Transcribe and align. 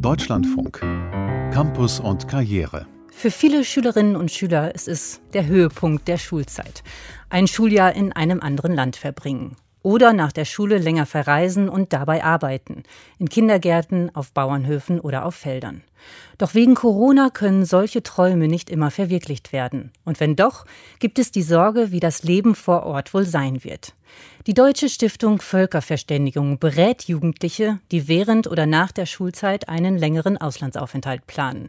Deutschlandfunk. 0.00 0.78
Campus 1.52 1.98
und 1.98 2.28
Karriere. 2.28 2.86
Für 3.10 3.32
viele 3.32 3.64
Schülerinnen 3.64 4.14
und 4.14 4.30
Schüler 4.30 4.72
ist 4.72 4.86
es 4.86 5.20
der 5.32 5.46
Höhepunkt 5.46 6.06
der 6.06 6.18
Schulzeit. 6.18 6.84
Ein 7.30 7.48
Schuljahr 7.48 7.94
in 7.94 8.12
einem 8.12 8.40
anderen 8.40 8.74
Land 8.74 8.94
verbringen. 8.94 9.56
Oder 9.82 10.12
nach 10.12 10.30
der 10.30 10.44
Schule 10.44 10.78
länger 10.78 11.04
verreisen 11.04 11.68
und 11.68 11.92
dabei 11.92 12.22
arbeiten. 12.22 12.84
In 13.18 13.28
Kindergärten, 13.28 14.14
auf 14.14 14.30
Bauernhöfen 14.30 15.00
oder 15.00 15.24
auf 15.24 15.34
Feldern. 15.34 15.82
Doch 16.38 16.54
wegen 16.54 16.74
Corona 16.74 17.30
können 17.30 17.64
solche 17.64 18.02
Träume 18.02 18.48
nicht 18.48 18.70
immer 18.70 18.90
verwirklicht 18.90 19.52
werden. 19.52 19.92
Und 20.04 20.20
wenn 20.20 20.36
doch, 20.36 20.64
gibt 20.98 21.18
es 21.18 21.32
die 21.32 21.42
Sorge, 21.42 21.90
wie 21.90 22.00
das 22.00 22.22
Leben 22.22 22.54
vor 22.54 22.84
Ort 22.84 23.14
wohl 23.14 23.26
sein 23.26 23.64
wird. 23.64 23.94
Die 24.46 24.54
Deutsche 24.54 24.88
Stiftung 24.88 25.42
Völkerverständigung 25.42 26.58
berät 26.58 27.04
Jugendliche, 27.04 27.80
die 27.92 28.08
während 28.08 28.46
oder 28.46 28.64
nach 28.64 28.92
der 28.92 29.04
Schulzeit 29.04 29.68
einen 29.68 29.98
längeren 29.98 30.38
Auslandsaufenthalt 30.38 31.26
planen. 31.26 31.68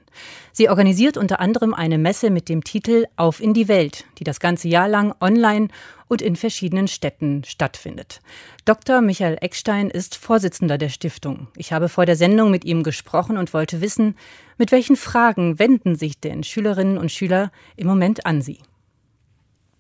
Sie 0.54 0.70
organisiert 0.70 1.18
unter 1.18 1.42
anderem 1.42 1.74
eine 1.74 1.98
Messe 1.98 2.30
mit 2.30 2.48
dem 2.48 2.64
Titel 2.64 3.06
Auf 3.18 3.42
in 3.42 3.54
die 3.54 3.68
Welt, 3.68 4.06
die 4.18 4.24
das 4.24 4.40
ganze 4.40 4.70
Jahr 4.70 4.88
lang 4.88 5.14
online 5.20 5.68
und 6.08 6.22
in 6.22 6.38
verschiedenen 6.38 6.88
Städten 6.88 7.44
stattfindet. 7.44 8.22
Dr. 8.64 9.02
Michael 9.02 9.38
Eckstein 9.42 9.90
ist 9.90 10.16
Vorsitzender 10.16 10.78
der 10.78 10.90
Stiftung. 10.90 11.48
Ich 11.58 11.74
habe 11.74 11.90
vor 11.90 12.06
der 12.06 12.16
Sendung 12.16 12.50
mit 12.50 12.64
ihm 12.64 12.84
gesprochen 12.84 13.38
und 13.38 13.54
wollte 13.54 13.82
wissen, 13.82 14.16
mit 14.58 14.72
welchen 14.72 14.96
Fragen 14.96 15.60
wenden 15.60 15.96
sich 15.96 16.20
denn 16.20 16.44
Schülerinnen 16.44 16.98
und 16.98 17.12
Schüler 17.12 17.52
im 17.76 17.88
Moment 17.88 18.26
an 18.26 18.42
Sie? 18.42 18.60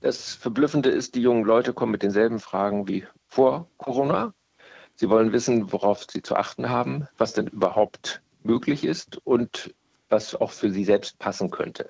Das 0.01 0.33
Verblüffende 0.33 0.89
ist, 0.89 1.15
die 1.15 1.21
jungen 1.21 1.43
Leute 1.43 1.73
kommen 1.73 1.91
mit 1.91 2.03
denselben 2.03 2.39
Fragen 2.39 2.87
wie 2.87 3.05
vor 3.27 3.67
Corona. 3.77 4.33
Sie 4.95 5.09
wollen 5.09 5.33
wissen, 5.33 5.73
worauf 5.73 6.05
sie 6.09 6.21
zu 6.21 6.35
achten 6.35 6.69
haben, 6.69 7.07
was 7.17 7.33
denn 7.33 7.47
überhaupt 7.47 8.21
möglich 8.43 8.85
ist 8.85 9.19
und 9.25 9.73
was 10.07 10.35
auch 10.35 10.51
für 10.51 10.71
sie 10.71 10.85
selbst 10.85 11.19
passen 11.19 11.51
könnte. 11.51 11.89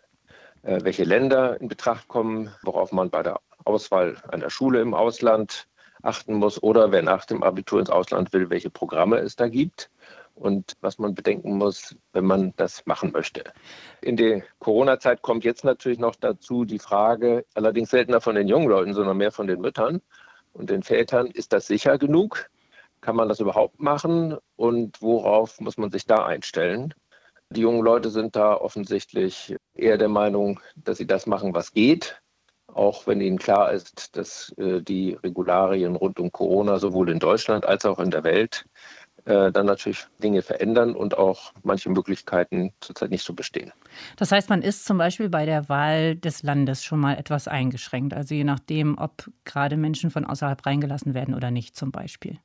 Äh, 0.63 0.79
welche 0.83 1.03
Länder 1.03 1.61
in 1.61 1.67
Betracht 1.67 2.07
kommen, 2.07 2.49
worauf 2.63 2.91
man 2.91 3.09
bei 3.09 3.23
der 3.23 3.39
Auswahl 3.65 4.17
einer 4.29 4.49
Schule 4.49 4.81
im 4.81 4.93
Ausland 4.93 5.67
achten 6.01 6.35
muss 6.35 6.61
oder 6.63 6.91
wer 6.91 7.03
nach 7.03 7.25
dem 7.25 7.43
Abitur 7.43 7.79
ins 7.79 7.89
Ausland 7.89 8.33
will, 8.33 8.49
welche 8.49 8.69
Programme 8.69 9.17
es 9.19 9.35
da 9.35 9.47
gibt 9.47 9.89
und 10.39 10.73
was 10.81 10.97
man 10.97 11.13
bedenken 11.13 11.57
muss, 11.57 11.95
wenn 12.13 12.25
man 12.25 12.53
das 12.55 12.85
machen 12.85 13.11
möchte. 13.11 13.43
In 14.01 14.15
der 14.15 14.43
Corona-Zeit 14.59 15.21
kommt 15.21 15.43
jetzt 15.43 15.63
natürlich 15.63 15.99
noch 15.99 16.15
dazu 16.15 16.65
die 16.65 16.79
Frage, 16.79 17.45
allerdings 17.53 17.89
seltener 17.89 18.21
von 18.21 18.35
den 18.35 18.47
jungen 18.47 18.69
Leuten, 18.69 18.93
sondern 18.93 19.17
mehr 19.17 19.31
von 19.31 19.47
den 19.47 19.61
Müttern 19.61 20.01
und 20.53 20.69
den 20.69 20.83
Vätern, 20.83 21.27
ist 21.27 21.53
das 21.53 21.67
sicher 21.67 21.97
genug? 21.97 22.49
Kann 23.01 23.15
man 23.15 23.29
das 23.29 23.39
überhaupt 23.39 23.79
machen 23.79 24.37
und 24.55 25.01
worauf 25.01 25.59
muss 25.59 25.77
man 25.77 25.91
sich 25.91 26.05
da 26.05 26.25
einstellen? 26.25 26.93
Die 27.49 27.61
jungen 27.61 27.81
Leute 27.83 28.09
sind 28.09 28.35
da 28.35 28.53
offensichtlich 28.55 29.55
eher 29.73 29.97
der 29.97 30.09
Meinung, 30.09 30.59
dass 30.75 30.97
sie 30.97 31.07
das 31.07 31.25
machen, 31.25 31.53
was 31.53 31.71
geht, 31.71 32.21
auch 32.67 33.07
wenn 33.07 33.21
ihnen 33.21 33.39
klar 33.39 33.71
ist, 33.71 34.15
dass 34.15 34.53
äh, 34.57 34.81
die 34.81 35.13
Regularien 35.13 35.95
rund 35.95 36.19
um 36.19 36.31
Corona 36.31 36.77
sowohl 36.77 37.09
in 37.09 37.19
Deutschland 37.19 37.65
als 37.65 37.85
auch 37.85 37.99
in 37.99 38.11
der 38.11 38.23
Welt 38.23 38.65
äh, 39.29 39.51
dann 39.51 39.67
natürlich 39.67 40.07
Dinge 40.23 40.41
verändern 40.41 40.95
und 40.95 41.17
auch 41.17 41.53
manche 41.63 41.89
Möglichkeiten 41.89 42.73
zurzeit 42.79 43.11
nicht 43.11 43.23
so 43.23 43.33
bestehen. 43.33 43.71
Das 44.17 44.31
heißt, 44.31 44.49
man 44.49 44.63
ist 44.63 44.85
zum 44.85 44.97
Beispiel 44.97 45.29
bei 45.29 45.45
der 45.45 45.69
Wahl 45.69 46.15
des 46.15 46.41
Landes 46.41 46.83
schon 46.83 46.99
mal 46.99 47.15
etwas 47.15 47.47
eingeschränkt, 47.47 48.13
also 48.13 48.33
je 48.33 48.43
nachdem, 48.43 48.97
ob 48.97 49.29
gerade 49.45 49.77
Menschen 49.77 50.09
von 50.09 50.25
außerhalb 50.25 50.65
reingelassen 50.65 51.13
werden 51.13 51.35
oder 51.35 51.51
nicht 51.51 51.75
zum 51.75 51.91
Beispiel. 51.91 52.39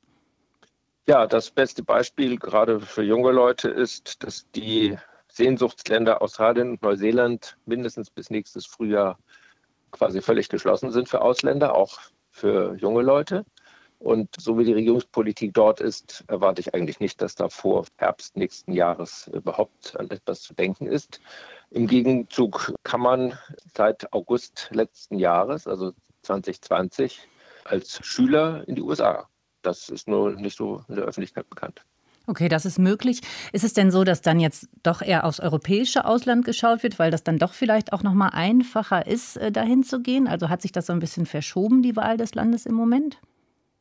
Ja, 1.07 1.27
das 1.27 1.49
beste 1.51 1.83
Beispiel 1.83 2.37
gerade 2.37 2.79
für 2.79 3.03
junge 3.03 3.31
Leute 3.31 3.69
ist, 3.69 4.23
dass 4.23 4.45
die 4.51 4.95
Sehnsuchtsländer 5.27 6.21
Australien 6.21 6.71
und 6.71 6.83
Neuseeland 6.83 7.57
mindestens 7.65 8.09
bis 8.09 8.29
nächstes 8.29 8.65
Frühjahr 8.65 9.17
quasi 9.91 10.21
völlig 10.21 10.49
geschlossen 10.49 10.91
sind 10.91 11.09
für 11.09 11.21
Ausländer, 11.21 11.75
auch 11.75 11.99
für 12.29 12.75
junge 12.75 13.01
Leute. 13.01 13.43
Und 14.05 14.35
so 14.39 14.59
wie 14.59 14.63
die 14.63 14.73
Regierungspolitik 14.73 15.51
dort 15.55 15.79
ist, 15.79 16.23
erwarte 16.27 16.61
ich 16.61 16.75
eigentlich 16.75 16.99
nicht, 16.99 17.23
dass 17.23 17.33
da 17.33 17.49
vor 17.49 17.87
Herbst 17.97 18.37
nächsten 18.37 18.71
Jahres 18.71 19.27
überhaupt 19.33 19.99
an 19.99 20.11
etwas 20.11 20.43
zu 20.43 20.53
denken 20.53 20.85
ist. 20.85 21.19
Im 21.71 21.87
Gegenzug 21.87 22.71
kann 22.83 23.01
man 23.01 23.33
seit 23.73 24.13
August 24.13 24.69
letzten 24.71 25.17
Jahres, 25.17 25.65
also 25.65 25.91
2020, 26.21 27.27
als 27.63 27.99
Schüler 28.05 28.63
in 28.67 28.75
die 28.75 28.83
USA. 28.83 29.27
Das 29.63 29.89
ist 29.89 30.07
nur 30.07 30.33
nicht 30.33 30.55
so 30.55 30.83
in 30.87 30.97
der 30.97 31.05
Öffentlichkeit 31.05 31.49
bekannt. 31.49 31.83
Okay, 32.27 32.47
das 32.47 32.67
ist 32.67 32.77
möglich. 32.77 33.21
Ist 33.53 33.63
es 33.63 33.73
denn 33.73 33.89
so, 33.89 34.03
dass 34.03 34.21
dann 34.21 34.39
jetzt 34.39 34.67
doch 34.83 35.01
eher 35.01 35.25
aufs 35.25 35.39
europäische 35.39 36.05
Ausland 36.05 36.45
geschaut 36.45 36.83
wird, 36.83 36.99
weil 36.99 37.09
das 37.09 37.23
dann 37.23 37.39
doch 37.39 37.53
vielleicht 37.53 37.91
auch 37.91 38.03
noch 38.03 38.13
mal 38.13 38.29
einfacher 38.29 39.07
ist, 39.07 39.37
äh, 39.37 39.51
dahin 39.51 39.81
zu 39.81 39.99
gehen? 39.99 40.27
Also 40.27 40.49
hat 40.49 40.61
sich 40.61 40.71
das 40.71 40.85
so 40.85 40.93
ein 40.93 40.99
bisschen 40.99 41.25
verschoben, 41.25 41.81
die 41.81 41.95
Wahl 41.95 42.17
des 42.17 42.35
Landes 42.35 42.67
im 42.67 42.75
Moment? 42.75 43.17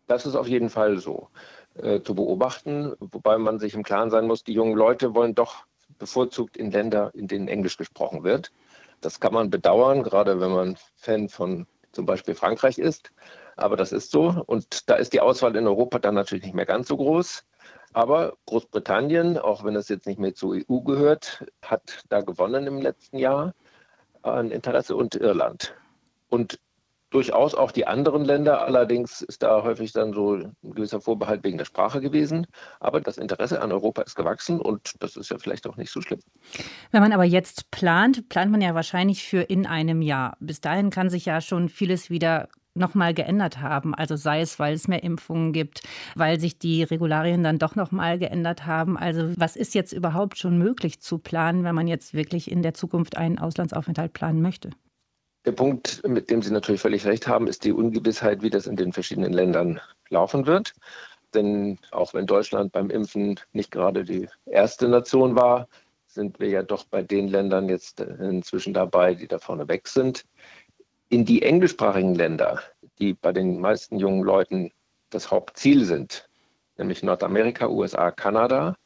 Das 0.07 0.27
ist 0.27 0.35
auf 0.35 0.49
jeden 0.49 0.71
Fall 0.71 0.99
so 0.99 1.29
äh, 1.75 2.01
zu 2.01 2.15
beobachten, 2.15 2.95
wobei 3.01 3.39
man 3.39 3.59
sich 3.59 3.75
im 3.75 3.83
Klaren 3.83 4.11
sein 4.11 4.27
muss, 4.27 4.45
die 4.45 4.53
jungen 4.53 4.77
Leute 4.77 5.15
wollen 5.15 5.35
doch 5.35 5.65
bevorzugt 5.99 6.57
in 6.57 6.71
Länder, 6.71 7.11
in 7.15 7.29
denen 7.29 7.49
Englisch 7.49 7.77
gesprochen 7.77 8.25
wird. 8.25 8.53
Das 9.01 9.21
kann 9.21 9.35
man 9.35 9.51
bedauern, 9.51 10.03
gerade 10.03 10.41
wenn 10.41 10.51
man 10.51 10.77
Fan 10.97 11.29
von 11.29 11.67
zum 11.93 12.07
Beispiel 12.07 12.35
Frankreich 12.35 12.79
ist. 12.79 13.13
Aber 13.57 13.77
das 13.77 13.93
ist 13.93 14.11
so. 14.11 14.43
Und 14.47 14.89
da 14.91 14.97
ist 14.97 15.13
die 15.13 15.21
Auswahl 15.21 15.55
in 15.57 15.67
Europa 15.67 15.99
dann 15.99 16.15
natürlich 16.15 16.45
nicht 16.45 16.55
mehr 16.55 16.67
ganz 16.67 16.89
so 16.89 16.97
groß. 16.97 17.45
Aber 17.93 18.37
Großbritannien, 18.47 19.39
auch 19.39 19.65
wenn 19.65 19.77
es 19.77 19.89
jetzt 19.89 20.07
nicht 20.07 20.19
mehr 20.19 20.35
zur 20.35 20.57
EU 20.57 20.81
gehört, 20.81 21.45
hat 21.63 22.03
da 22.09 22.23
gewonnen 22.23 22.67
im 22.67 22.81
letzten 22.81 23.19
Jahr 23.19 23.55
an 24.23 24.51
Interesse 24.51 24.97
und 24.97 25.15
Irland. 25.15 25.75
Und 26.29 26.59
durchaus 27.15 27.55
auch 27.55 27.71
die 27.71 27.87
anderen 27.87 28.25
Länder. 28.25 28.63
Allerdings 28.67 29.23
ist 29.23 29.43
da 29.45 29.63
häufig 29.63 29.93
dann 29.93 30.13
so 30.13 30.35
ein 30.35 30.57
gewisser 30.63 31.01
Vorbehalt 31.01 31.45
wegen 31.45 31.59
der 31.59 31.65
Sprache 31.65 32.01
gewesen. 32.01 32.47
Aber 32.81 33.01
das 33.01 33.19
Interesse 33.19 33.63
an 33.63 33.71
Europa 33.71 34.03
ist 34.03 34.17
gewachsen 34.17 34.61
und 34.61 34.93
das 35.01 35.17
ist 35.17 35.31
ja 35.31 35.39
vielleicht 35.39 35.67
auch 35.69 35.77
nicht 35.77 35.93
so 35.93 36.01
schlimm. 36.01 36.21
Wenn 36.91 37.03
man 37.03 37.13
aber 37.13 37.25
jetzt 37.25 37.71
plant, 37.71 38.29
plant 38.29 38.51
man 38.51 38.61
ja 38.61 38.75
wahrscheinlich 38.75 39.23
für 39.25 39.43
in 39.43 39.65
einem 39.67 40.03
Jahr. 40.03 40.37
Bis 40.41 40.61
dahin 40.61 40.91
kann 40.91 41.09
sich 41.09 41.25
ja 41.25 41.41
schon 41.41 41.69
vieles 41.69 42.11
wieder 42.11 42.49
nochmal 42.75 43.15
geändert 43.15 43.61
haben. 43.61 43.95
Also 43.95 44.17
sei 44.17 44.41
es, 44.41 44.59
weil 44.59 44.75
es 44.75 44.89
mehr 44.89 45.05
Impfungen 45.05 45.53
gibt, 45.53 45.83
weil 46.17 46.41
sich 46.41 46.59
die 46.59 46.83
Regularien 46.83 47.45
dann 47.45 47.59
doch 47.59 47.77
nochmal 47.77 48.19
geändert 48.19 48.67
haben. 48.67 48.99
Also 48.99 49.33
was 49.37 49.55
ist 49.55 49.75
jetzt 49.75 49.93
überhaupt 49.93 50.39
schon 50.39 50.59
möglich 50.59 51.01
zu 51.01 51.19
planen, 51.19 51.63
wenn 51.63 51.77
man 51.77 51.87
jetzt 51.87 52.15
wirklich 52.15 52.51
in 52.51 52.63
der 52.63 52.75
Zukunft 52.75 53.17
einen 53.17 53.39
Auslandsaufenthalt 53.39 54.13
planen 54.13 54.43
möchte? 54.43 54.71
Der 55.45 55.53
Punkt, 55.53 56.03
mit 56.09 56.31
dem 56.31 56.41
Sie 56.41 56.51
natürlich 56.51 56.81
völlig 56.81 57.05
recht 57.05 57.29
haben, 57.29 57.47
ist 57.49 57.65
die 57.65 57.73
Ungewissheit, 57.73 58.43
wie 58.43 58.49
das 58.49 58.67
in 58.67 58.77
den 58.77 58.95
verschiedenen 58.95 59.33
Ländern 59.33 59.79
laufen 60.09 60.47
wird. 60.47 60.75
Denn 61.35 61.79
auch 61.91 62.15
wenn 62.15 62.27
Deutschland 62.27 62.73
beim 62.73 62.89
Impfen 62.89 63.39
nicht 63.53 63.71
gerade 63.71 64.05
die 64.05 64.29
erste 64.47 64.89
Nation 64.89 65.37
war, 65.37 65.69
sind 66.07 66.41
wir 66.41 66.49
ja 66.49 66.63
doch 66.63 66.85
bei 66.85 67.03
den 67.03 67.29
Ländern 67.29 67.69
jetzt 67.69 68.01
inzwischen 68.01 68.73
dabei, 68.73 69.15
die 69.15 69.29
da 69.29 69.39
vorne 69.39 69.69
weg 69.69 69.89
sind. 69.89 70.25
In 71.11 71.27
die 71.27 71.43
englischsprachigen 71.43 72.15
Länder, 72.15 72.63
die 72.99 73.13
bei 73.13 73.33
den 73.33 73.61
meisten 73.61 73.99
jungen 73.99 74.23
Leuten 74.23 74.73
das 75.11 75.31
Hauptziel 75.31 75.85
sind, 75.85 76.29
nämlich 76.79 77.03
Nordamerika, 77.03 77.69
USA, 77.69 78.11
Kanada, 78.13 78.77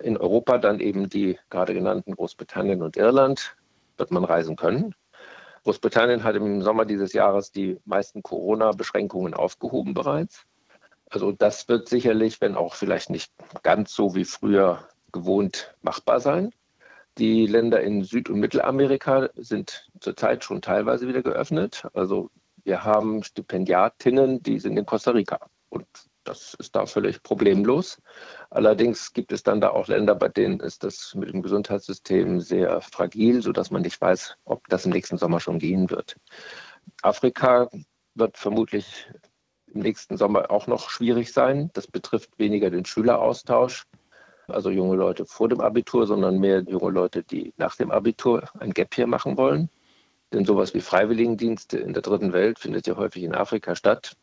in 0.00 0.18
Europa 0.18 0.58
dann 0.58 0.80
eben 0.80 1.08
die 1.08 1.38
gerade 1.48 1.72
genannten 1.72 2.14
Großbritannien 2.14 2.82
und 2.82 2.96
Irland, 2.96 3.56
wird 3.96 4.10
man 4.10 4.24
reisen 4.24 4.56
können. 4.56 4.94
Großbritannien 5.64 6.24
hat 6.24 6.36
im 6.36 6.62
Sommer 6.62 6.84
dieses 6.84 7.12
Jahres 7.14 7.50
die 7.50 7.78
meisten 7.84 8.22
Corona-Beschränkungen 8.22 9.34
aufgehoben 9.34 9.94
bereits. 9.94 10.44
Also 11.10 11.32
das 11.32 11.68
wird 11.68 11.88
sicherlich, 11.88 12.40
wenn 12.40 12.54
auch 12.54 12.74
vielleicht 12.74 13.10
nicht 13.10 13.32
ganz 13.62 13.94
so 13.94 14.14
wie 14.14 14.24
früher 14.24 14.88
gewohnt, 15.12 15.74
machbar 15.80 16.20
sein. 16.20 16.52
Die 17.18 17.46
Länder 17.46 17.80
in 17.80 18.02
Süd- 18.02 18.28
und 18.28 18.40
Mittelamerika 18.40 19.30
sind 19.36 19.88
zurzeit 20.00 20.44
schon 20.44 20.60
teilweise 20.60 21.08
wieder 21.08 21.22
geöffnet. 21.22 21.86
Also 21.94 22.30
wir 22.64 22.84
haben 22.84 23.22
Stipendiatinnen, 23.22 24.42
die 24.42 24.58
sind 24.58 24.76
in 24.76 24.84
Costa 24.84 25.12
Rica. 25.12 25.38
Und 25.68 25.86
das 26.24 26.54
ist 26.54 26.74
da 26.74 26.86
völlig 26.86 27.22
problemlos. 27.22 28.00
Allerdings 28.54 29.12
gibt 29.12 29.32
es 29.32 29.42
dann 29.42 29.60
da 29.60 29.70
auch 29.70 29.88
Länder, 29.88 30.14
bei 30.14 30.28
denen 30.28 30.60
ist 30.60 30.84
das 30.84 31.12
mit 31.16 31.28
dem 31.28 31.42
Gesundheitssystem 31.42 32.38
sehr 32.40 32.80
fragil, 32.80 33.42
sodass 33.42 33.72
man 33.72 33.82
nicht 33.82 34.00
weiß, 34.00 34.36
ob 34.44 34.68
das 34.68 34.86
im 34.86 34.92
nächsten 34.92 35.18
Sommer 35.18 35.40
schon 35.40 35.58
gehen 35.58 35.90
wird. 35.90 36.14
Afrika 37.02 37.68
wird 38.14 38.38
vermutlich 38.38 39.10
im 39.66 39.80
nächsten 39.80 40.16
Sommer 40.16 40.52
auch 40.52 40.68
noch 40.68 40.88
schwierig 40.88 41.32
sein. 41.32 41.70
Das 41.72 41.88
betrifft 41.88 42.38
weniger 42.38 42.70
den 42.70 42.84
Schüleraustausch, 42.84 43.86
also 44.46 44.70
junge 44.70 44.94
Leute 44.94 45.26
vor 45.26 45.48
dem 45.48 45.60
Abitur, 45.60 46.06
sondern 46.06 46.38
mehr 46.38 46.60
junge 46.60 46.92
Leute, 46.92 47.24
die 47.24 47.52
nach 47.56 47.74
dem 47.74 47.90
Abitur 47.90 48.48
ein 48.60 48.72
Gap 48.72 48.94
hier 48.94 49.08
machen 49.08 49.36
wollen. 49.36 49.68
Denn 50.32 50.44
sowas 50.44 50.74
wie 50.74 50.80
Freiwilligendienste 50.80 51.78
in 51.78 51.92
der 51.92 52.02
dritten 52.02 52.32
Welt 52.32 52.60
findet 52.60 52.86
ja 52.86 52.94
häufig 52.94 53.24
in 53.24 53.34
Afrika 53.34 53.74
statt. 53.74 54.16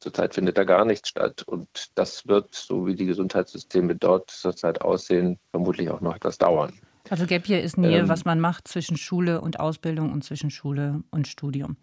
Zurzeit 0.00 0.34
findet 0.34 0.58
da 0.58 0.64
gar 0.64 0.84
nichts 0.84 1.10
statt. 1.10 1.42
Und 1.46 1.68
das 1.94 2.26
wird, 2.26 2.54
so 2.54 2.86
wie 2.86 2.94
die 2.94 3.06
Gesundheitssysteme 3.06 3.94
dort 3.94 4.30
zurzeit 4.30 4.80
aussehen, 4.80 5.38
vermutlich 5.50 5.90
auch 5.90 6.00
noch 6.00 6.16
etwas 6.16 6.38
dauern. 6.38 6.72
Also 7.08 7.26
Gap 7.26 7.46
hier 7.46 7.62
ist 7.62 7.78
Nähe, 7.78 8.00
ähm, 8.00 8.08
was 8.08 8.24
man 8.24 8.40
macht 8.40 8.68
zwischen 8.68 8.96
Schule 8.96 9.40
und 9.40 9.60
Ausbildung 9.60 10.12
und 10.12 10.24
zwischen 10.24 10.50
Schule 10.50 11.02
und 11.10 11.28
Studium. 11.28 11.76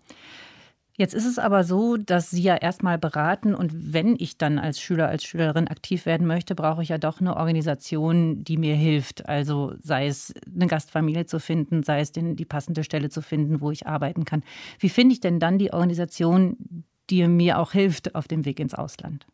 Jetzt 1.00 1.14
ist 1.14 1.28
es 1.28 1.38
aber 1.38 1.64
so, 1.64 1.96
dass 1.96 2.32
Sie 2.32 2.42
ja 2.42 2.56
erstmal 2.56 2.98
beraten 2.98 3.54
und 3.54 3.94
wenn 3.94 4.16
ich 4.18 4.40
dann 4.40 4.58
als 4.58 4.82
Schüler, 4.82 5.08
als 5.08 5.24
Schülerin 5.24 5.68
aktiv 5.68 6.08
werden 6.08 6.26
möchte, 6.26 6.56
brauche 6.56 6.82
ich 6.82 6.90
ja 6.90 6.98
doch 6.98 7.22
eine 7.22 7.38
Organisation, 7.38 8.44
die 8.44 8.58
mir 8.58 8.74
hilft. 8.74 9.30
Also 9.30 9.76
sei 9.80 10.08
es 10.08 10.34
eine 10.52 10.66
Gastfamilie 10.66 11.28
zu 11.28 11.40
finden, 11.40 11.84
sei 11.84 12.00
es 12.00 12.12
den, 12.12 12.36
die 12.36 12.46
passende 12.46 12.84
Stelle 12.84 13.10
zu 13.10 13.22
finden, 13.22 13.62
wo 13.62 13.70
ich 13.70 13.86
arbeiten 13.86 14.26
kann. 14.26 14.44
Wie 14.80 14.90
finde 14.90 15.14
ich 15.14 15.20
denn 15.20 15.40
dann 15.40 15.60
die 15.60 15.72
Organisation, 15.72 16.84
die 17.10 17.28
mir 17.28 17.60
auch 17.60 17.72
hilft 17.72 18.16
auf 18.16 18.28
dem 18.28 18.46
Weg 18.46 18.60
ins 18.60 18.74
Ausland? 18.74 19.26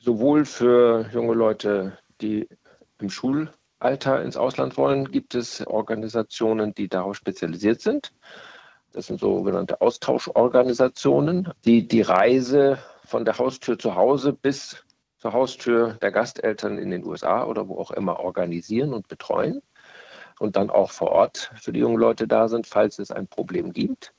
Sowohl 0.00 0.44
für 0.44 1.08
junge 1.12 1.34
Leute, 1.34 1.98
die 2.20 2.48
im 3.00 3.10
Schulalter 3.10 4.22
ins 4.22 4.36
Ausland 4.36 4.76
wollen, 4.76 5.10
gibt 5.10 5.34
es 5.34 5.66
Organisationen, 5.66 6.74
die 6.74 6.88
darauf 6.88 7.16
spezialisiert 7.16 7.80
sind. 7.80 8.12
Das 8.92 9.06
sind 9.06 9.20
sogenannte 9.20 9.80
Austauschorganisationen, 9.80 11.52
die 11.64 11.86
die 11.86 12.02
Reise 12.02 12.78
von 13.04 13.24
der 13.24 13.38
Haustür 13.38 13.78
zu 13.78 13.94
Hause 13.94 14.32
bis 14.32 14.84
zur 15.18 15.32
Haustür 15.32 15.94
der 15.94 16.12
Gasteltern 16.12 16.78
in 16.78 16.90
den 16.90 17.04
USA 17.04 17.44
oder 17.44 17.68
wo 17.68 17.78
auch 17.78 17.90
immer 17.90 18.20
organisieren 18.20 18.94
und 18.94 19.08
betreuen 19.08 19.62
und 20.38 20.56
dann 20.56 20.70
auch 20.70 20.90
vor 20.90 21.10
Ort 21.10 21.50
für 21.56 21.72
die 21.72 21.80
jungen 21.80 21.98
Leute 21.98 22.28
da 22.28 22.48
sind, 22.48 22.66
falls 22.66 22.98
es 22.98 23.10
ein 23.10 23.26
Problem 23.26 23.72
gibt. 23.72 24.14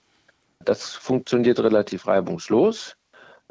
Das 0.66 0.94
funktioniert 0.94 1.60
relativ 1.60 2.08
reibungslos, 2.08 2.98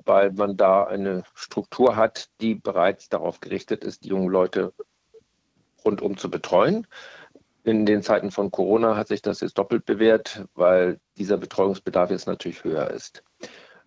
weil 0.05 0.33
man 0.33 0.57
da 0.57 0.85
eine 0.85 1.25
Struktur 1.35 1.97
hat, 1.97 2.29
die 2.41 2.55
bereits 2.55 3.09
darauf 3.09 3.41
gerichtet 3.41 3.85
ist, 3.85 4.05
die 4.05 4.09
jungen 4.09 4.29
Leute 4.29 4.73
rundum 5.85 6.17
zu 6.17 6.31
betreuen. 6.31 6.87
In 7.65 7.87
den 7.87 8.03
Zeiten 8.03 8.31
von 8.31 8.51
Corona 8.51 8.97
hat 8.97 9.09
sich 9.09 9.23
das 9.23 9.41
jetzt 9.41 9.59
doppelt 9.59 9.85
bewährt, 9.85 10.45
weil 10.55 11.01
dieser 11.17 11.37
Betreuungsbedarf 11.37 12.11
jetzt 12.11 12.27
natürlich 12.27 12.65
höher 12.65 12.91
ist. 12.91 13.23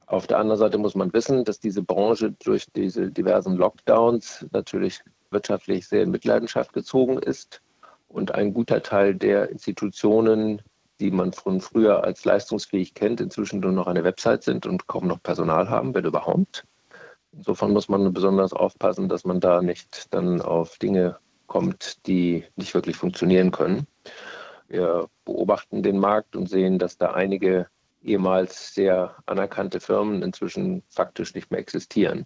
Auf 0.06 0.28
der 0.28 0.40
anderen 0.40 0.60
Seite 0.60 0.78
muss 0.78 0.94
man 0.94 1.14
wissen, 1.14 1.46
dass 1.46 1.60
diese 1.60 1.82
Branche 1.82 2.32
durch 2.44 2.66
diese 2.76 3.12
diversen 3.12 3.56
Lockdowns 3.56 4.46
natürlich 4.52 5.02
wirtschaftlich 5.30 5.88
sehr 5.88 6.04
in 6.04 6.12
Mitleidenschaft 6.12 6.74
gezogen 6.74 7.18
ist 7.18 7.62
und 8.10 8.36
ein 8.36 8.54
guter 8.54 8.84
Teil 8.84 9.16
der 9.16 9.50
Institutionen, 9.50 10.62
die 11.02 11.12
man 11.12 11.34
von 11.34 11.62
früher 11.62 12.04
als 12.04 12.24
leistungsfähig 12.26 12.94
kennt, 12.94 13.20
inzwischen 13.20 13.60
nur 13.60 13.72
noch 13.72 13.88
eine 13.88 14.04
Website 14.04 14.44
sind 14.44 14.68
und 14.68 14.88
kaum 14.88 15.08
noch 15.08 15.22
Personal 15.22 15.70
haben, 15.70 15.96
wenn 15.96 16.06
überhaupt. 16.06 16.64
Insofern 17.34 17.72
muss 17.72 17.90
man 17.90 18.14
besonders 18.14 18.54
aufpassen, 18.54 19.10
dass 19.10 19.26
man 19.26 19.40
da 19.40 19.62
nicht 19.62 20.14
dann 20.14 20.42
auf 20.42 20.78
Dinge 20.78 21.18
kommt, 21.48 22.06
die 22.06 22.46
nicht 22.56 22.76
wirklich 22.76 22.98
funktionieren 22.98 23.52
können. 23.52 23.88
Wir 24.68 25.08
beobachten 25.26 25.82
den 25.82 25.98
Markt 25.98 26.36
und 26.36 26.48
sehen, 26.48 26.78
dass 26.78 26.98
da 26.98 27.14
einige 27.14 27.68
ehemals 28.04 28.74
sehr 28.76 29.16
anerkannte 29.26 29.80
Firmen 29.80 30.22
inzwischen 30.22 30.84
faktisch 30.88 31.34
nicht 31.34 31.50
mehr 31.50 31.60
existieren. 31.60 32.26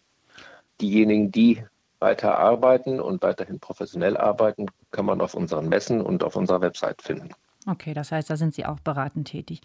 Diejenigen, 0.81 1.31
die 1.31 1.63
weiter 1.99 2.37
arbeiten 2.37 2.99
und 2.99 3.23
weiterhin 3.23 3.59
professionell 3.59 4.17
arbeiten, 4.17 4.65
kann 4.91 5.05
man 5.05 5.21
auf 5.21 5.33
unseren 5.33 5.69
Messen 5.69 6.01
und 6.01 6.23
auf 6.23 6.35
unserer 6.35 6.61
Website 6.61 7.01
finden. 7.01 7.29
Okay, 7.67 7.93
das 7.93 8.11
heißt, 8.11 8.29
da 8.29 8.37
sind 8.37 8.53
Sie 8.53 8.65
auch 8.65 8.79
beratend 8.79 9.27
tätig. 9.27 9.61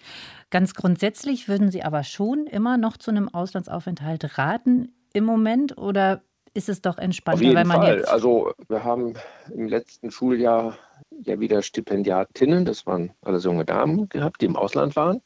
Ganz 0.51 0.75
grundsätzlich 0.75 1.49
würden 1.49 1.71
Sie 1.71 1.83
aber 1.83 2.03
schon 2.03 2.47
immer 2.47 2.79
noch 2.79 2.97
zu 2.97 3.11
einem 3.11 3.29
Auslandsaufenthalt 3.29 4.39
raten 4.39 4.93
im 5.13 5.25
Moment 5.25 5.77
oder 5.77 6.23
ist 6.55 6.69
es 6.69 6.83
doch 6.83 6.99
entspannter, 6.99 7.39
Auf 7.39 7.43
jeden 7.43 7.57
weil 7.57 7.65
man 7.65 7.83
Fall. 7.83 7.99
jetzt. 7.99 8.09
Also 8.09 8.53
wir 8.69 8.83
haben 8.83 9.15
im 9.55 9.69
letzten 9.69 10.11
Schuljahr 10.11 10.77
ja 11.23 11.39
wieder 11.39 11.63
Stipendiatinnen, 11.63 12.65
das 12.65 12.87
waren 12.87 13.13
alles 13.23 13.45
junge 13.45 13.65
Damen 13.65 14.09
gehabt, 14.09 14.41
die 14.41 14.47
im 14.47 14.57
Ausland 14.57 14.97
waren. 14.97 15.21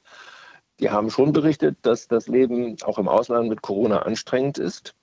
Die 0.80 0.90
haben 0.90 1.10
schon 1.10 1.32
berichtet, 1.32 1.78
dass 1.82 2.08
das 2.08 2.26
Leben 2.26 2.76
auch 2.82 2.98
im 2.98 3.08
Ausland 3.08 3.48
mit 3.48 3.62
Corona 3.62 4.02
anstrengend 4.02 4.58
ist. 4.58 4.94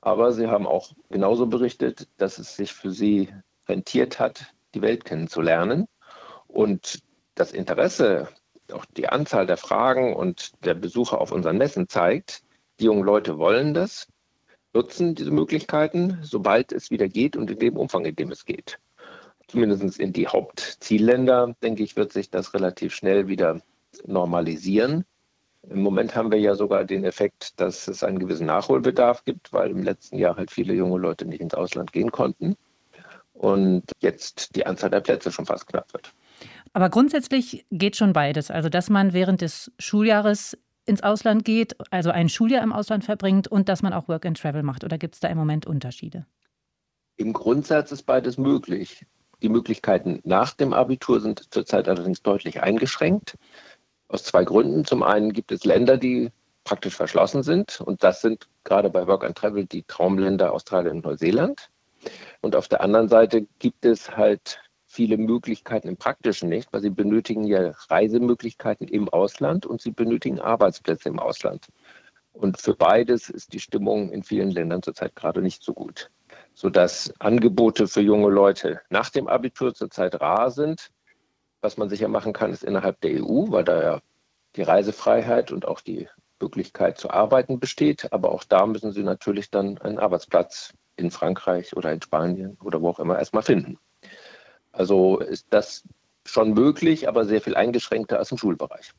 Aber 0.00 0.32
sie 0.32 0.46
haben 0.46 0.66
auch 0.66 0.92
genauso 1.10 1.46
berichtet, 1.46 2.08
dass 2.16 2.38
es 2.38 2.56
sich 2.56 2.72
für 2.72 2.90
sie 2.90 3.28
rentiert 3.68 4.18
hat, 4.18 4.54
die 4.74 4.80
Welt 4.80 5.04
kennenzulernen. 5.04 5.86
Und 6.46 7.00
das 7.34 7.52
Interesse, 7.52 8.28
auch 8.72 8.84
die 8.96 9.08
Anzahl 9.08 9.46
der 9.46 9.56
Fragen 9.56 10.14
und 10.14 10.52
der 10.64 10.74
Besucher 10.74 11.20
auf 11.20 11.32
unseren 11.32 11.58
Messen 11.58 11.88
zeigt, 11.88 12.42
die 12.78 12.84
jungen 12.84 13.04
Leute 13.04 13.38
wollen 13.38 13.74
das 13.74 14.08
nutzen 14.72 15.14
diese 15.14 15.30
Möglichkeiten, 15.30 16.18
sobald 16.22 16.72
es 16.72 16.90
wieder 16.90 17.08
geht 17.08 17.36
und 17.36 17.50
in 17.50 17.58
dem 17.58 17.76
Umfang, 17.76 18.04
in 18.04 18.16
dem 18.16 18.30
es 18.30 18.44
geht. 18.44 18.78
Zumindest 19.48 19.98
in 19.98 20.12
die 20.12 20.28
Hauptzielländer, 20.28 21.54
denke 21.62 21.82
ich, 21.82 21.96
wird 21.96 22.12
sich 22.12 22.30
das 22.30 22.54
relativ 22.54 22.94
schnell 22.94 23.26
wieder 23.26 23.60
normalisieren. 24.06 25.04
Im 25.68 25.82
Moment 25.82 26.14
haben 26.14 26.30
wir 26.30 26.38
ja 26.38 26.54
sogar 26.54 26.84
den 26.84 27.04
Effekt, 27.04 27.60
dass 27.60 27.88
es 27.88 28.04
einen 28.04 28.20
gewissen 28.20 28.46
Nachholbedarf 28.46 29.24
gibt, 29.24 29.52
weil 29.52 29.70
im 29.70 29.82
letzten 29.82 30.18
Jahr 30.18 30.36
halt 30.36 30.50
viele 30.50 30.72
junge 30.72 30.98
Leute 30.98 31.26
nicht 31.26 31.40
ins 31.40 31.54
Ausland 31.54 31.92
gehen 31.92 32.12
konnten 32.12 32.56
und 33.32 33.82
jetzt 33.98 34.54
die 34.54 34.66
Anzahl 34.66 34.90
der 34.90 35.00
Plätze 35.00 35.32
schon 35.32 35.46
fast 35.46 35.66
knapp 35.66 35.92
wird. 35.92 36.12
Aber 36.72 36.88
grundsätzlich 36.88 37.66
geht 37.70 37.96
schon 37.96 38.12
beides. 38.12 38.50
Also, 38.50 38.68
dass 38.68 38.90
man 38.90 39.12
während 39.12 39.40
des 39.40 39.72
Schuljahres 39.78 40.56
ins 40.86 41.02
Ausland 41.02 41.44
geht, 41.44 41.76
also 41.90 42.10
ein 42.10 42.28
Schuljahr 42.28 42.62
im 42.62 42.72
Ausland 42.72 43.04
verbringt 43.04 43.48
und 43.48 43.68
dass 43.68 43.82
man 43.82 43.92
auch 43.92 44.08
Work 44.08 44.26
and 44.26 44.38
Travel 44.38 44.62
macht? 44.62 44.84
Oder 44.84 44.98
gibt 44.98 45.14
es 45.14 45.20
da 45.20 45.28
im 45.28 45.38
Moment 45.38 45.66
Unterschiede? 45.66 46.26
Im 47.16 47.32
Grundsatz 47.32 47.92
ist 47.92 48.04
beides 48.04 48.38
möglich. 48.38 49.04
Die 49.42 49.48
Möglichkeiten 49.48 50.20
nach 50.24 50.54
dem 50.54 50.72
Abitur 50.72 51.20
sind 51.20 51.52
zurzeit 51.52 51.88
allerdings 51.88 52.22
deutlich 52.22 52.62
eingeschränkt. 52.62 53.36
Aus 54.08 54.24
zwei 54.24 54.44
Gründen. 54.44 54.84
Zum 54.84 55.02
einen 55.02 55.32
gibt 55.32 55.52
es 55.52 55.64
Länder, 55.64 55.96
die 55.96 56.30
praktisch 56.64 56.94
verschlossen 56.94 57.42
sind. 57.42 57.80
Und 57.80 58.02
das 58.02 58.20
sind 58.20 58.48
gerade 58.64 58.90
bei 58.90 59.06
Work 59.06 59.24
and 59.24 59.36
Travel 59.36 59.66
die 59.66 59.82
Traumländer 59.84 60.52
Australien 60.52 60.96
und 60.96 61.04
Neuseeland. 61.04 61.68
Und 62.40 62.56
auf 62.56 62.68
der 62.68 62.80
anderen 62.80 63.08
Seite 63.08 63.46
gibt 63.58 63.84
es 63.84 64.16
halt 64.16 64.60
viele 64.90 65.18
Möglichkeiten 65.18 65.86
im 65.86 65.96
Praktischen 65.96 66.48
nicht, 66.48 66.72
weil 66.72 66.80
sie 66.80 66.90
benötigen 66.90 67.44
ja 67.44 67.72
Reisemöglichkeiten 67.88 68.88
im 68.88 69.08
Ausland 69.08 69.64
und 69.64 69.80
sie 69.80 69.92
benötigen 69.92 70.40
Arbeitsplätze 70.40 71.08
im 71.08 71.20
Ausland. 71.20 71.68
Und 72.32 72.60
für 72.60 72.74
beides 72.74 73.30
ist 73.30 73.52
die 73.52 73.60
Stimmung 73.60 74.10
in 74.10 74.24
vielen 74.24 74.50
Ländern 74.50 74.82
zurzeit 74.82 75.14
gerade 75.14 75.42
nicht 75.42 75.62
so 75.62 75.74
gut, 75.74 76.10
sodass 76.54 77.14
Angebote 77.20 77.86
für 77.86 78.00
junge 78.00 78.30
Leute 78.30 78.80
nach 78.90 79.10
dem 79.10 79.28
Abitur 79.28 79.74
zurzeit 79.74 80.20
rar 80.20 80.50
sind. 80.50 80.90
Was 81.60 81.76
man 81.76 81.88
sicher 81.88 82.08
machen 82.08 82.32
kann, 82.32 82.52
ist 82.52 82.64
innerhalb 82.64 83.00
der 83.00 83.22
EU, 83.22 83.46
weil 83.50 83.62
da 83.62 83.80
ja 83.80 84.00
die 84.56 84.62
Reisefreiheit 84.62 85.52
und 85.52 85.68
auch 85.68 85.80
die 85.80 86.08
Möglichkeit 86.40 86.98
zu 86.98 87.10
arbeiten 87.10 87.60
besteht. 87.60 88.12
Aber 88.12 88.32
auch 88.32 88.42
da 88.42 88.66
müssen 88.66 88.90
sie 88.90 89.04
natürlich 89.04 89.50
dann 89.52 89.78
einen 89.78 90.00
Arbeitsplatz 90.00 90.74
in 90.96 91.12
Frankreich 91.12 91.76
oder 91.76 91.92
in 91.92 92.02
Spanien 92.02 92.58
oder 92.60 92.82
wo 92.82 92.88
auch 92.88 92.98
immer 92.98 93.16
erstmal 93.16 93.44
finden. 93.44 93.78
Also 94.72 95.18
ist 95.18 95.46
das 95.50 95.82
schon 96.26 96.52
möglich, 96.52 97.08
aber 97.08 97.24
sehr 97.24 97.40
viel 97.40 97.56
eingeschränkter 97.56 98.18
als 98.18 98.30
im 98.30 98.38
Schulbereich. 98.38 98.92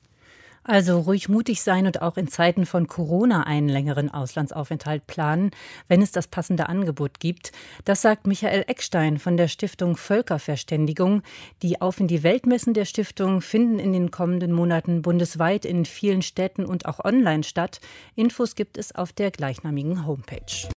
Also 0.63 1.00
ruhig 1.00 1.28
mutig 1.28 1.63
sein 1.63 1.88
und 1.88 2.04
auch 2.04 2.18
in 2.18 2.28
Zeiten 2.28 2.68
von 2.68 2.86
Corona 2.86 3.44
einen 3.44 3.68
längeren 3.68 4.13
Auslandsaufenthalt 4.13 5.08
planen, 5.08 5.50
wenn 5.88 6.04
es 6.04 6.12
das 6.12 6.28
passende 6.28 6.70
Angebot 6.70 7.20
gibt. 7.20 7.51
Das 7.84 8.04
sagt 8.04 8.28
Michael 8.28 8.66
Eckstein 8.68 9.18
von 9.18 9.38
der 9.38 9.48
Stiftung 9.48 9.98
Völkerverständigung. 9.98 11.24
Die 11.63 11.82
Auf 11.82 12.00
in 12.00 12.08
die 12.08 12.22
Weltmessen 12.22 12.75
der 12.75 12.86
Stiftung 12.86 13.42
finden 13.42 13.80
in 13.80 13.92
den 13.92 14.12
kommenden 14.12 14.51
Monaten 14.51 15.01
bundesweit 15.01 15.66
in 15.66 15.86
vielen 15.86 16.22
Städten 16.22 16.66
und 16.66 16.86
auch 16.86 17.04
online 17.04 17.44
statt. 17.44 17.82
Infos 18.16 18.54
gibt 18.54 18.78
es 18.78 18.94
auf 18.94 19.13
der 19.13 19.32
gleichnamigen 19.32 20.06
Homepage. 20.06 20.72